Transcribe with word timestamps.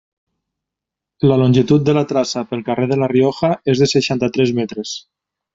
La 1.31 1.37
longitud 1.41 1.85
de 1.89 1.95
la 1.99 2.03
traça 2.13 2.45
pel 2.53 2.65
carrer 2.71 2.89
de 2.93 2.99
La 3.03 3.13
Rioja 3.15 3.53
és 3.75 3.85
de 3.85 3.93
seixanta-tres 3.95 4.59
metres. 4.63 4.99